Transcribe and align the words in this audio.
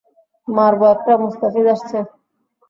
মারবো 0.47 0.85
একটা, 0.93 1.13
মুস্তাফিজ 1.23 1.65
আসছে। 1.73 1.97